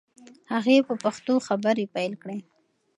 هغې 0.51 0.77
په 0.87 0.93
پښتو 1.03 1.33
خبرې 1.47 1.85
پیل 1.95 2.13
کړې. 2.21 2.37